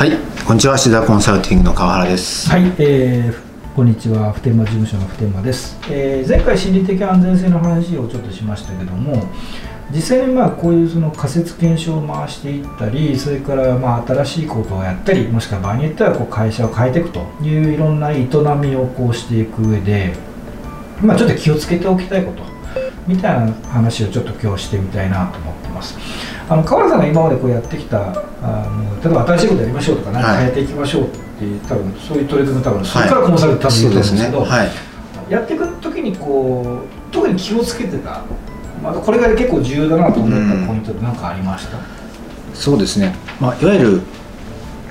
[0.00, 0.12] はい、
[0.46, 2.48] こんにちは、シダコンサルティングの川原です。
[2.48, 9.28] はい、えー、こんにちは、普天間事務所の普天間です、えー前回心理的安全性の話をちょっとしましたけども
[9.94, 20.14] 実際にまあこういうその仮説検証を回していったりそれからまあ新しいことをやったりもしくは場合によってはこう会社を変えていくといういろんな営みをこうしていく上で、
[21.02, 22.42] まあ、ちょっと気をつけておきたいこと
[23.10, 25.98] みたいな話をちょっと今日してみたいなと思ってます。
[26.48, 28.10] あの川原さんが今までこうやってきた
[28.42, 34.70] あの例えば新しいことやりましょうとか何かはい変えていきましょうっていう、多分そういう取り組み多分それからコンサル多分言うと思うんですけど、はい、
[35.32, 38.22] やっていく時にこう特に気をつけてた、
[38.82, 41.78] まあ、これが結構重要だなと思ったポイントって何かありました、
[42.54, 43.14] そうですね。
[43.40, 44.02] まあいわゆる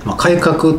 [0.04, 0.78] まあ改革っ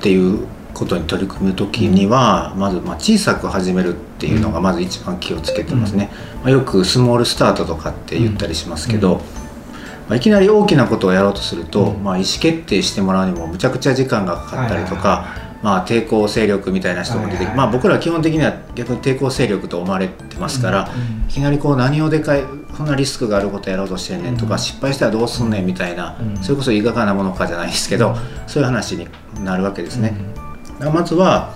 [0.00, 6.10] ていうことに取り組むときには、まずまあ小さく始めるっていうのがまず一番気をつけてますね。
[6.42, 9.14] まあよくスモールスタートとかって言ったりしますけど。
[9.14, 9.42] うん。
[10.08, 12.02] まあ、いきなり大きなことをやろうとすると、うん。
[12.02, 15.28] まあ、意思決定してもらうにもむちゃくちゃ時間がかかったりとか、
[15.62, 22.42] まあ、抵抗勢力みたいな人も出てまあ、僕らは基本的には逆に抵抗勢力と思われてますから、うんいきなりこう何をでかい
[22.76, 24.58] そんなリスクがあることやろうとしてんねんとか、うん。
[24.58, 26.42] 失敗したらどうすんねんみたいな、うん。
[26.42, 28.16] それこそいかがなものかじゃないですけど、うん
[28.46, 29.08] そういう話に
[29.42, 30.14] なるわけですね。
[30.78, 31.54] だからまずは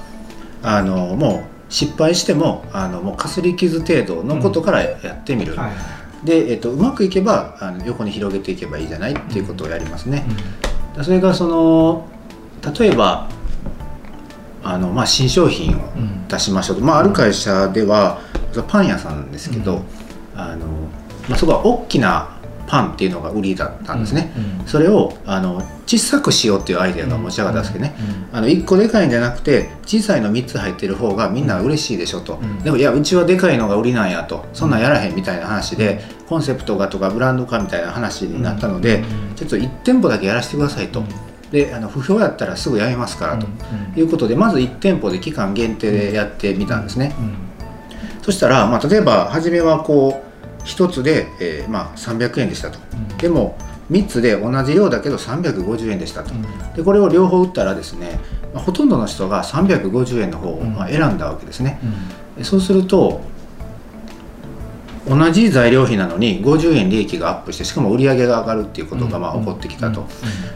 [0.63, 6.27] あのもう失敗してもあのもうかすり傷程度のことからやってみる、うんはい。
[6.27, 10.25] で、えっとうまくいけばあの横に広げていけばいいじゃないっていうことをやりますね。
[10.99, 12.09] うそれがその
[12.79, 13.29] 例えば
[14.63, 16.27] あの、まあ、新商品をん。
[16.29, 18.19] 出しましょうと、まあ、ある会社では
[18.67, 19.83] パン屋さんですけど、うん。
[20.35, 20.67] あの
[21.29, 22.36] まあ、そこは大きな
[22.67, 27.95] パンっていうのが売りだったんですね、うんそれをあの小さくしようっていうアイデアが持ち上がったんですけどね、
[28.33, 28.39] うん。
[28.39, 32.59] あの1個でかいんじゃなくて小さいの3つ入ってる方がみんな嬉しいでしょと、うん。
[32.59, 34.45] でもいやうちはでかいのが売りなんやと。
[34.53, 39.35] そんなんやらへんみたいな話で、コンセプトがとかブランド化みたいな話になったので、うん。
[39.37, 41.07] ちょっと1店舗だけやらせてくださいと、うん。
[41.53, 43.47] であの不評やったらすぐやめますからと。
[43.47, 44.01] うん。
[44.01, 47.37] いうことでまず1店舗で期間限定でやってみたんですね、うん。
[48.23, 50.26] そしたら、まあ、例えば初めはこう
[50.67, 52.79] 1つで、えーまあ、300円でしたと。
[52.93, 53.17] うん。
[53.17, 53.57] でも
[53.91, 56.35] 3つで同じ量だけど350円でしたと。
[56.35, 56.73] うん。
[56.75, 58.19] でこれを両方売ったらですね、
[58.53, 60.75] まあほとんどの人が350円の方をうん。
[60.75, 62.39] まあ選んだわけですね、うん。
[62.39, 63.21] でそうすると
[65.09, 70.09] 同じ材料費なのに50円利益がアップしてしかも売り上げが上がるっていうことがまあ起こってきたと、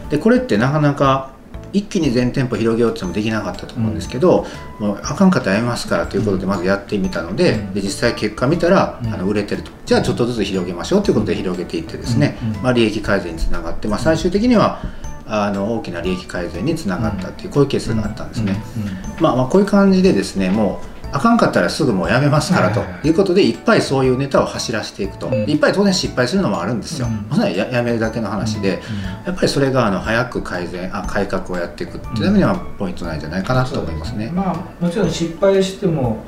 [0.09, 1.31] でこれってなかなか
[1.73, 4.47] 一気に全店舗広げようってもできなかったと思うんですけど、
[4.79, 7.75] もうあかんかったらやめますからということでまずやってみたので,、うん。
[7.75, 9.15] で実際結果見たら、うん。
[9.15, 9.71] あの売れてると。
[9.87, 12.49] じゃあちょっとずつ広げましょうということで広げていってですね、うん。
[12.57, 14.83] うんまあ、利益改善につながって、まあ、最終的には
[15.27, 18.63] あの大きな利益改善につながったっていうこういうケースがあったんですね。
[18.77, 18.83] うん。
[18.83, 18.91] うん。
[19.21, 25.35] まあ、まあこういう感じでですねもうあかんかったらすぐもうやめますからとはいうことでいっぱいそういうネタを走らせていくと、うん。
[25.51, 27.27] いっぱい当然失敗するのもあるんですよ、うん。
[27.31, 28.81] そんなのややめるだけの話で、
[29.27, 34.31] やっぱりそれがあの早く改善あ改革をやっていくっていうためにはポイントなんじゃないかなと思いますね。
[34.31, 36.25] まあもちろん失敗しても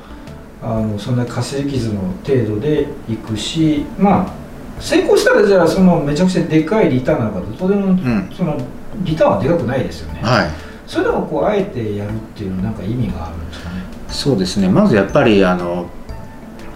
[0.61, 8.29] あのそんなかすり傷の程度でいくしまあ成功したらじゃあそのめちゃくちゃでかいリターンなのかととても、ん。
[8.35, 8.57] その
[9.03, 10.49] リターンはでかくないですよね、はい。
[10.85, 13.69] それでもこうあえてやるっていうのはなんか意味があるんですか？
[13.71, 13.72] ね
[14.13, 14.69] そうですね。
[14.69, 15.89] まずやっぱりあの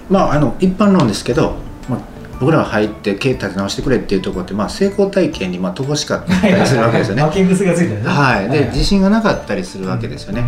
[0.09, 1.55] まああの一般論ですけど、
[1.87, 1.99] まあ、
[2.39, 7.23] 僕らが入って経営立て直してくれっていうところって、まあ、成功体験にまあ乏しかったりするわけですよね。
[7.23, 8.09] 負け癖がついてるね。
[8.09, 10.43] はい、で自信がなかったりするわけですよね。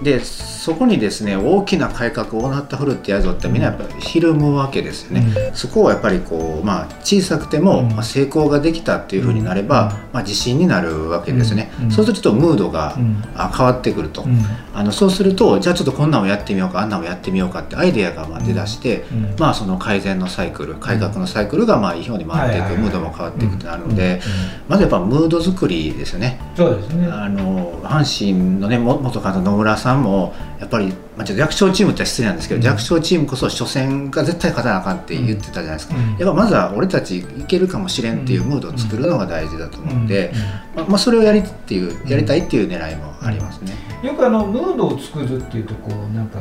[0.00, 0.20] うで
[0.64, 7.88] そこにですね大きな改革を行ったフルってやるぞってみんなやっぱりひるむわけですよね、そこをやっぱりこう、まあ、小さくても、うん。
[7.90, 9.90] まあ、成功ができたっていうふうになれば、うん。
[10.12, 11.90] まあ、自信になるわけですよね、うん。
[11.90, 14.38] そうするとちょっとムードが、変わってくると、うん。
[14.74, 19.36] あのそうするとじゃあちょっとこんなんをやってみようかあんなんをやってみようかってアイデアがまあ出だして、うん。
[19.38, 24.12] まあ、その改善のサイクル改革のサイクルがまあいい方に回っていく、はいはいはいムードも変わっていくってなるので、うん。
[24.12, 24.20] うん。
[24.68, 26.40] まずやっぱムード作りですよね。
[26.56, 27.06] そうですね。
[27.06, 30.32] あの阪神のねも元監督野村さんも
[30.64, 32.62] やっぱり、まあ、ちょっと弱小チームっては失礼なんですけど、うん。
[32.62, 36.16] 弱小チームこそ初戦が絶対勝たなあかんって言ってたじゃないですか、うん。
[36.16, 40.38] やっぱまずは俺たちいけるかもしれんっていうムードを作るのが大事だと思うんで、うん。
[40.76, 43.74] まあまあ、それをやりっていうやりたいっていう狙いもありますね。
[44.02, 46.38] よくあのムードを作るっていうとこうなんか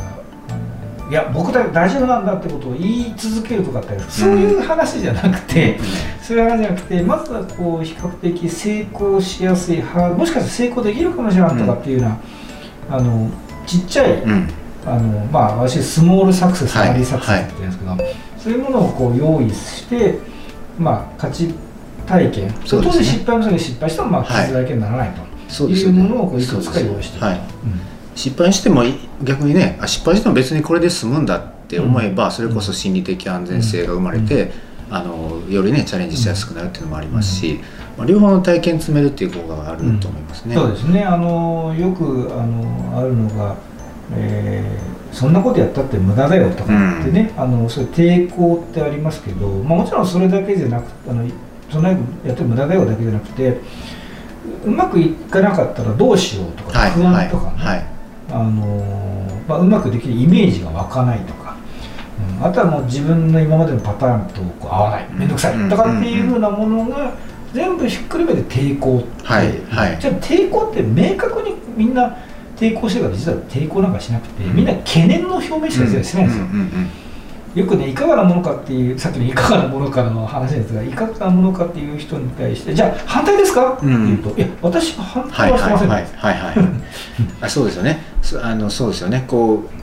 [1.09, 5.77] いや僕だ大丈夫なんだってことを言い続けるとかってそういう話じゃなくて、
[6.21, 12.19] そういう話じゃなくてまずはこう比較的成功しやすいハードもしかしたら成功できるかもしれないとかっていうような、
[12.97, 13.29] あの
[13.65, 14.49] ちっちゃい、うん。
[14.85, 16.87] あのまあ私スモールサクセスはい。
[16.89, 17.97] ハリーサクセスって言うんですけど、
[18.37, 20.19] そういうものをこう用意して
[20.77, 21.53] まあ勝ち
[22.05, 22.53] 体験。
[22.65, 23.01] そうですね。
[23.01, 24.45] 当然失敗もそれで失敗してもまあはい。
[24.45, 25.21] 傷だけにならないと。
[25.69, 27.15] いそうものをこういくつか用意して。
[27.15, 27.41] るとはい
[28.15, 28.93] 失敗してもい
[29.23, 34.51] 逆にねあ失敗しても別にこれで済むんだって思えば、それこそ心理的安全性が生まれて、
[34.93, 37.59] あのよりねチャレンジしやすくなるっていうのもありますし、
[37.97, 40.53] まあ、両方の体験詰めるっていう効果があると思いますね。
[40.53, 43.55] そうですねあのよくあのあるのが、
[44.15, 51.27] えー、そんなことやったって無駄だよとかってね、あのそれ抵抗ってありますけど、まあ、もちろんそれだけじゃなくあの
[51.71, 51.97] そんなや
[52.31, 53.57] って無駄だよだけじゃなくて
[54.63, 57.85] うまくいかなかったらどうしようとか、不安とかね、はいはい、
[58.29, 61.42] あのまあ、うまくできるイメージが湧かないとか。
[62.41, 65.07] あとはもう自分の今までのパターンとこう合わない。
[65.11, 65.69] 面倒くさい。
[65.69, 67.13] とかっていうふうなものが
[67.53, 69.61] 全部ひっくるめて抵抗って、はい。
[69.69, 72.17] はい、じゃあ抵抗って明確にみんな
[72.57, 76.25] 抵抗してるから実は抵抗なんかしなくてみんな懸念の表明しかしないんですよ。
[77.55, 85.89] よくねいかがなものかっていうさっきのいかがなものかの話ですがいかがなものかっていう人に対してじゃあ反対ですか、って言うといや私は反対はしてません。
[85.89, 86.03] はい。
[86.03, 86.33] はい。
[86.33, 86.67] はい、はい、
[87.41, 88.01] あそうですよね
[88.41, 89.82] あのそうですよねこう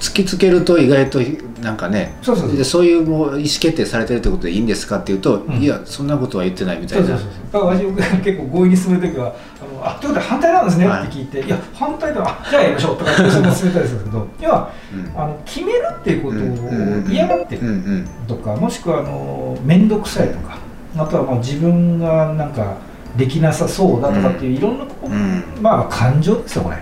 [0.00, 1.20] 突きつけると意外と
[1.60, 2.64] なんかねそうそうそう。
[2.64, 7.08] そういうもう意思決定されてるってことでいいんですかっていうと、うん、いやそんなことは言ってないみたいな。
[7.08, 7.52] そうそうそう。
[7.52, 17.62] だから私結構合意に進める時は「あのあということで反対なんですね」って聞いて「はい、いや反対だあじゃあやりましょう」とかって進めたりするんですけど要は、うん、あの決めるっていうことを嫌がってる
[18.26, 20.58] とか、もしくはあの面倒くさいとか
[20.96, 22.76] あとはまあ自分がなんか
[23.16, 26.76] できなさそうだとかっていういろんな、うん、まあ感情ですよこれ。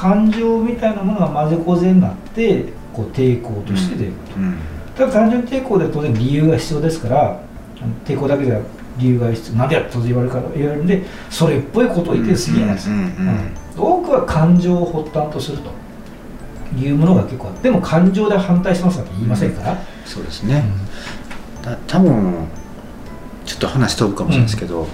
[0.00, 2.64] 感情みたいなものが混ぜこぜになって
[2.94, 4.12] こう抵抗として出る。
[4.12, 4.58] と、うん、
[4.96, 7.40] ただ単純に抵抗で当然理由が必要ですから
[8.06, 8.58] 抵抗だけじゃ
[8.96, 12.90] 理由が必要なんでや当然言われるから言われるんでそれっぽいことを言って過ぎないです、
[13.76, 15.70] 多くは感情を発端とすると。
[16.78, 20.62] いうものが結構あってでも感情で反対しますなんて言いませんから、うん、そうですね、
[21.66, 22.46] うん、多分
[23.44, 24.88] ちょっと話飛ぶかもしれないですけど、うん、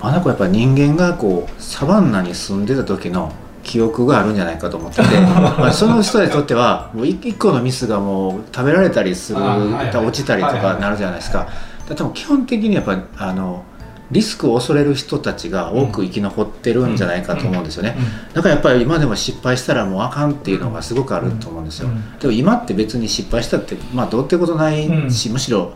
[0.00, 3.32] あの子やっぱ人間がこうサバンナに住んでた時の
[3.64, 11.48] 記憶があるんじゃないかと思ってて まあその人にとってはもう1個のミスがもう食べられたりする、落ちたりとかなるじゃないですか。
[11.88, 13.64] 多分基本的にやっぱあの
[14.10, 17.96] リスクを恐れる人たちが多く生き残ってるんじゃないかと思うんですよね、
[18.32, 21.88] だからやっぱり今でも失敗したらもうあかんっていうのがすごくあると思うんですよ、
[22.20, 25.72] でも今って別に失敗したってまあどうってことないし、むしろ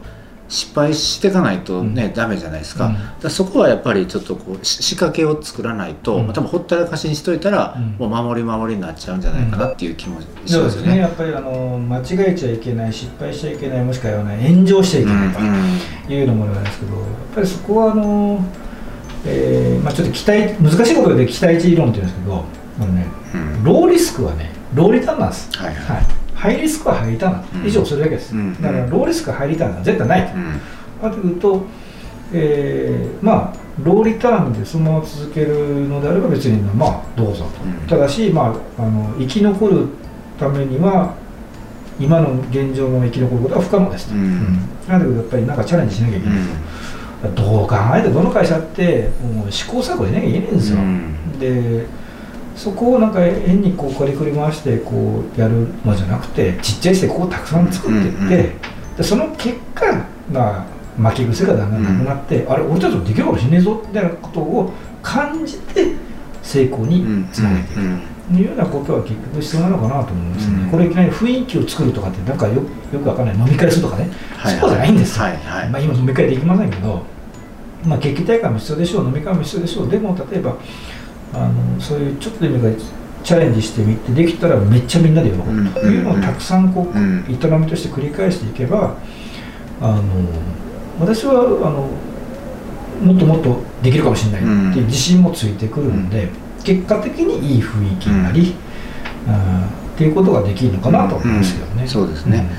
[0.48, 2.90] 失敗していかないとね、うん、ダメじゃないですか,、
[3.20, 10.70] だそこはやっぱりちょっとこう仕掛けを作らないと、うん、多分ほったらかしにしといたら、うん、もう守り守りになっちゃうんじゃないかなっていう気もしますよね。
[10.70, 10.98] そうですね。
[10.98, 12.02] やっぱりあの間違
[12.32, 15.28] えちゃいけない失敗しちゃいけないもしくは、ね、炎上しちゃいけない
[16.06, 17.04] というのもあるんですけどやっ
[17.34, 18.44] ぱりそこはあの、
[19.26, 22.44] えーまあ、ちょっと期待難しいことで期待値理論っていうんですけど
[22.80, 23.06] あの、ね
[23.62, 25.50] ローリスクはねローリターンなんです。
[25.58, 28.32] はい、はいハイリスクはハイリターン以上それだけです、
[28.62, 30.32] だからローリスクハイリターンは絶対ない
[31.00, 31.64] と、かというと、
[32.32, 39.86] えー、まあローリターンでそのまま続けるのであれば別にまあどうぞと、ただし、まあ、あの生き残る
[40.38, 41.14] ためには
[41.98, 46.38] 今の現状も生き残ることは不可能ですと、うん、だけどやっぱりなんかチャレンジしなきゃいけない。
[47.34, 50.78] と、どう考えてどの会社ってもう試行錯誤でなきゃいけないんですよ、
[51.40, 51.86] で
[52.58, 58.28] そこをなんか変にこうこりくり回してこうやるのじゃなくてちっちゃいしてこうたくさん作っていって、うんうん、
[58.96, 59.86] でその結果
[60.32, 60.66] が
[60.98, 64.72] 巻き癖がだんだんなくなって、うん、あれ俺たちもできるかもしれねえぞみたいなことを
[65.02, 65.92] 感じて
[66.42, 68.18] 成功につなげていく。
[68.28, 72.62] というようなことは結局必要なのかなと思いますね、うん、これいきなり雰囲気を作るとかってなんかよよ
[73.00, 73.34] くわかんない。
[73.34, 77.02] 飲み会するとかね、はいはい、そうじゃないんですよ、はいはい、まあ、今飲み会できませんけど、
[77.86, 79.06] まあ、決起大会も必要でしょう。
[79.06, 79.88] 飲み会も必要でしょう。
[79.88, 80.56] でも例えば
[81.34, 82.76] あのそういうちょっとでもいい
[83.24, 88.96] チャレンジしてみてできたらめっちゃみんなで喜ぶというのをたくさんこう、営みとして繰り返していけば
[89.80, 90.02] あの
[91.00, 91.90] 私はあの
[93.04, 96.30] もっともっとできるかもしれないっていう自信もついてくるので、
[96.64, 98.54] 結果的にいい雰囲気になり、
[99.26, 101.86] うん、っていうことができるのかなと思いますけどね。
[101.86, 102.50] そうですね、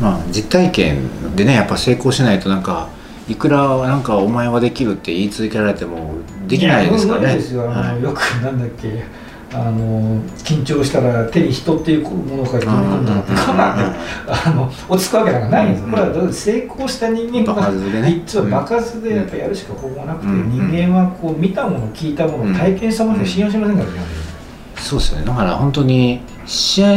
[0.00, 2.88] まあ実体験でねやっぱ成功しないとなんか
[3.28, 6.14] いくらなんかお前はできるって言い続けられても
[6.46, 7.26] できないですからね。
[7.28, 9.04] はい、よくなんだっけ
[9.54, 13.94] あの緊張したら手に人っていうものが飛び込んだとか
[14.26, 23.98] あの落ち着くわけなんかないんです、これは成功した人間が実は場数でやっぱやるしか方法なくて、人間はこう見たもの聞いたもの体験したものを信用しませんからね、
[24.76, 25.26] そうですよね。
[25.26, 26.96] だから本当に試合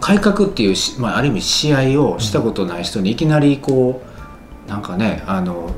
[0.00, 4.11] 改革っていう、まあ、ある意味試合をしたことない人にいきなりこう
[4.66, 5.70] なんかねあの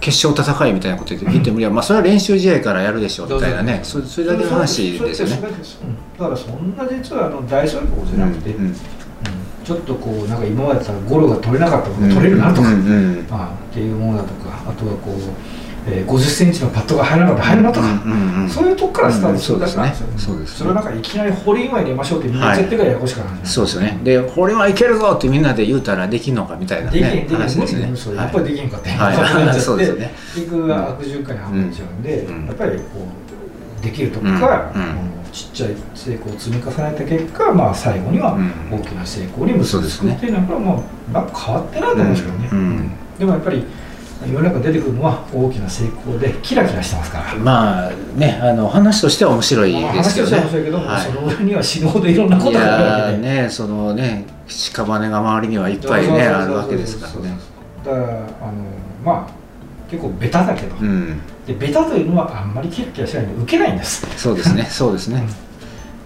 [0.00, 3.80] 決勝戦いみたいなこと言っても、いやまあそれは練習試合からやるでしょうみたいなね。
[3.84, 5.40] そそれだけの話ですよね。
[6.18, 8.66] だからそんな実はあの大それたことじゃなくて、うん。
[8.66, 8.74] うん、
[9.64, 15.14] ちょっとこうなんか今までたらゴロが取れなかったことが取れるなとか、うんうん、あっていうものだとかあとはこう
[15.86, 17.44] えー、50センチのパッドが入らなかった。
[17.44, 17.86] 入らなとか、
[18.48, 24.00] そういうとこからスタートするだけなんですよ、うんそうですねそうですそれをなんかいきなりホールインワン入れましょうってみんな言ってからややこしくなるんそうですよね。
[24.04, 27.20] でこれはいけるぞってみんなで言うたらできんのかみたいなできへんね。
[27.22, 28.16] できへん話ですね。
[28.16, 29.12] やっぱりできへんかって、は
[29.54, 29.54] い。
[29.60, 30.14] そうですよね。
[30.34, 32.46] 結局悪循環にはまっちゃうんで、うん。
[32.46, 32.84] やっぱりこ
[33.80, 34.72] うできるとこから、
[35.32, 38.38] ちっちゃい成功を積み重ねた結果、まあ、最後にはう
[38.74, 38.78] ん。
[38.78, 42.48] 大きな成功に結びつくっていうのはこれはもう変わってないと思うんですけどね、
[43.18, 43.64] でもやっぱり
[44.26, 47.34] 世の中出てくるのは大きな成功でキラキラしてますから。
[47.36, 51.00] まあねあの話としては面白いですけどねしては面白いけど、はい。
[51.02, 52.84] その裏には死ぬほどいろんなこいとがある。
[52.84, 57.38] わけで、ねそのね屍が周りにはいっぱいねあるわけですからね。
[57.84, 58.52] だからあの
[59.04, 59.32] まあ
[59.90, 61.20] 結構ベタだけど、うん。
[61.46, 64.06] でベタというのはあんまりキラキラしないんで受けないんです。
[64.16, 65.26] そうですねそうですね。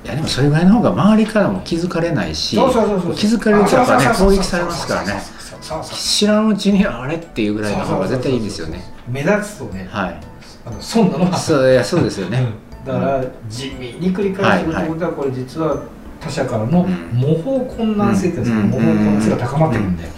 [0.05, 4.37] いやでもそれぐらいの方が周りからも気づかれないし気づかれるとやっぱねあそうそうそうそう。
[4.37, 5.21] 攻撃されますからね
[5.61, 8.83] 知らんうちにあれっていうぐらいの方が絶対いいですよね。
[9.09, 10.21] 目立つとねはい。
[10.67, 11.37] あの損なのは。
[11.37, 12.47] そういやそうですよね。
[12.85, 12.87] うん。
[12.87, 15.83] だから地味に繰り返してるってことはこれ実は
[16.21, 17.19] 他者からのうん。
[17.19, 20.17] 模倣困難性っていうんですかうん模倣困難性が高まってるんで、えー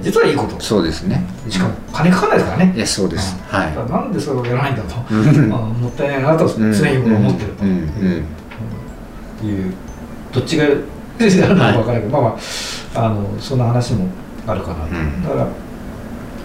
[0.00, 0.60] 実はいいこと。
[0.60, 1.24] そうですね。
[1.48, 2.72] しかも金かかんないですからね。
[2.76, 3.36] いやそうです。
[3.36, 3.58] うん。
[3.58, 4.94] はだからなんでそれをやらないんだと、
[5.48, 7.64] まあ、もったいないなと常に僕は思ってると。
[7.64, 7.70] うん。
[7.70, 8.24] いう,、
[9.42, 9.48] うん。
[9.48, 9.74] いう
[10.32, 10.66] どっちが
[11.18, 12.38] 分からないけど、まあま
[12.94, 14.06] ああのそんな話も
[14.46, 15.22] あるかなと、うん。
[15.22, 15.48] だから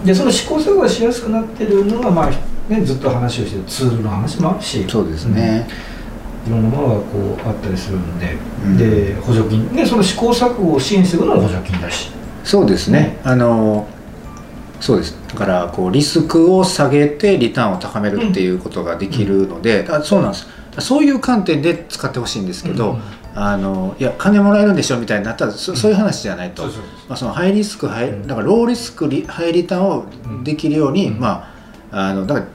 [0.04, 2.30] でその試行錯誤がしやすくなってるのが、まあ
[2.72, 4.84] ね、ずっと話をしてるツールの話もあるし。
[4.88, 5.66] そうですね。
[6.46, 8.76] いろんなものがこうあったりするんで、うん。
[8.76, 9.68] で補助金。
[9.74, 12.10] でその試行錯誤を支援していくのも補助金だし。
[12.44, 13.18] そうですね。
[13.24, 13.86] あの
[14.80, 15.16] そうです。
[15.28, 20.46] だからこうリスクを下げてリターンを高めるっていうことができるので、あそうなんです。
[20.78, 23.00] そういう観点で使ってほしいんですけど、うん
[23.40, 26.64] あのいや金もらえるんでしょみたいになったらそそういう話じゃないと、
[27.08, 28.26] まあ、そのハイリスクハイうん。
[28.26, 31.20] だからローリスクリハイリターンをできるように、うん。
[31.20, 31.54] ま
[31.92, 32.46] ああのだから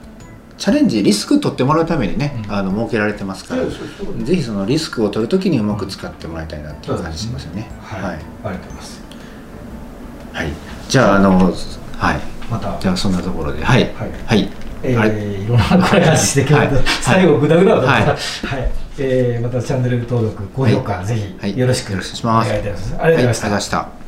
[0.56, 2.52] チャレンジリスク取ってもらうためにね、うん。
[2.52, 7.70] あの設けられてますから、ぜひそのリスクを取るときにうまく使ってもらいたいなっていう感じしますよね。
[7.82, 8.12] はい、はい。
[8.14, 9.02] ありがとうございます。
[10.32, 10.52] はい、
[10.88, 11.52] じゃああの
[11.96, 12.20] はい。
[12.50, 12.78] また。
[12.78, 13.64] じゃあそんなところで。
[13.64, 13.82] はい。
[13.94, 14.10] はい。
[14.26, 14.50] はい、
[14.84, 15.44] えーはい。
[15.44, 16.84] いろんなこれ話してきました、はい。
[17.02, 17.90] 最後グダグダだった。
[17.90, 18.04] はい。
[18.04, 18.16] はい、
[18.98, 21.06] えーまたチャンネル登録高評価、はい。
[21.06, 21.52] ぜはい。
[21.52, 22.48] ひよろしくお願いします。
[22.48, 23.02] お願いいたします。
[23.02, 24.03] ありがとうございました。